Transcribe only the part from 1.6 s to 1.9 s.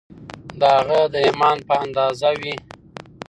په